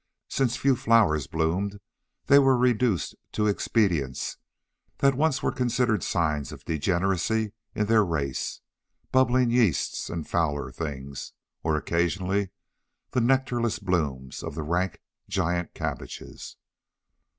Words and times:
Since 0.29 0.57
few 0.57 0.75
flowers 0.75 1.27
bloomed, 1.27 1.79
they 2.25 2.39
were 2.39 2.57
reduced 2.57 3.13
to 3.33 3.45
expedients 3.45 4.37
that 4.97 5.13
once 5.13 5.43
were 5.43 5.51
considered 5.51 6.01
signs 6.01 6.51
of 6.51 6.65
degeneracy 6.65 7.53
in 7.75 7.85
their 7.85 8.03
race: 8.03 8.61
bubbling 9.11 9.51
yeasts 9.51 10.09
and 10.09 10.27
fouler 10.27 10.71
things, 10.71 11.33
or 11.61 11.75
occasionally 11.75 12.49
the 13.11 13.21
nectarless 13.21 13.77
blooms 13.77 14.41
of 14.41 14.55
the 14.55 14.63
rank 14.63 14.99
giant 15.29 15.75
cabbages. 15.75 16.55